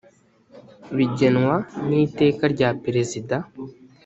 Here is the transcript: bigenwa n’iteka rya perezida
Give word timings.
bigenwa 0.97 1.55
n’iteka 1.87 2.43
rya 2.53 2.69
perezida 2.83 3.35